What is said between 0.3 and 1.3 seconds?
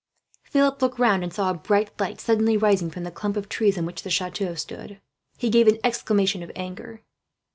Philip looked round,